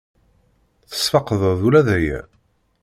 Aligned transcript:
Tesfeqdeḍ 0.89 1.59
ula 1.67 1.81
d 1.85 1.89
aya? 1.97 2.19